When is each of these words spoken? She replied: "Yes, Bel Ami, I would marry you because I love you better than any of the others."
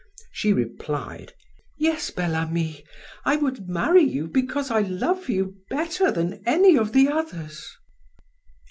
She 0.31 0.51
replied: 0.51 1.33
"Yes, 1.77 2.09
Bel 2.09 2.35
Ami, 2.35 2.83
I 3.23 3.35
would 3.35 3.69
marry 3.69 4.01
you 4.01 4.27
because 4.27 4.71
I 4.71 4.79
love 4.79 5.29
you 5.29 5.57
better 5.69 6.11
than 6.11 6.41
any 6.47 6.75
of 6.75 6.91
the 6.91 7.07
others." 7.09 7.77